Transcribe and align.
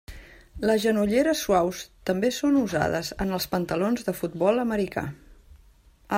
Les 0.69 0.79
genolleres 0.85 1.43
suaus 1.47 1.83
també 2.11 2.31
són 2.39 2.57
usades 2.63 3.13
en 3.27 3.37
els 3.39 3.47
pantalons 3.55 4.09
de 4.09 4.19
futbol 4.23 4.65
americà. 4.65 5.07